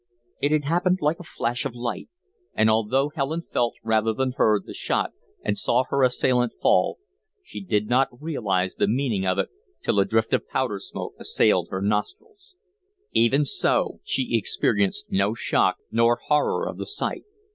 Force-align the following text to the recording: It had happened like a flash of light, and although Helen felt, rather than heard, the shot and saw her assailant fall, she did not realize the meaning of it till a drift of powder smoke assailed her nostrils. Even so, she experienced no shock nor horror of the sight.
It 0.41 0.51
had 0.51 0.65
happened 0.65 0.97
like 0.99 1.19
a 1.19 1.23
flash 1.23 1.63
of 1.63 1.75
light, 1.75 2.09
and 2.55 2.71
although 2.71 3.09
Helen 3.13 3.43
felt, 3.43 3.75
rather 3.83 4.13
than 4.13 4.31
heard, 4.31 4.65
the 4.65 4.73
shot 4.73 5.11
and 5.43 5.55
saw 5.55 5.83
her 5.91 6.01
assailant 6.01 6.53
fall, 6.59 6.97
she 7.43 7.61
did 7.61 7.85
not 7.87 8.09
realize 8.19 8.73
the 8.73 8.87
meaning 8.87 9.27
of 9.27 9.37
it 9.37 9.49
till 9.83 9.99
a 9.99 10.05
drift 10.05 10.33
of 10.33 10.47
powder 10.47 10.79
smoke 10.79 11.13
assailed 11.19 11.67
her 11.69 11.83
nostrils. 11.83 12.55
Even 13.11 13.45
so, 13.45 13.99
she 14.03 14.35
experienced 14.35 15.05
no 15.11 15.35
shock 15.35 15.77
nor 15.91 16.15
horror 16.29 16.67
of 16.67 16.79
the 16.79 16.87
sight. 16.87 17.25